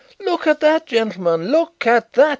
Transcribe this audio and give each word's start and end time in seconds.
Look 0.19 0.47
at 0.47 0.61
that, 0.61 0.87
gentlemen; 0.87 1.51
look 1.51 1.85
at 1.85 2.13
that. 2.13 2.29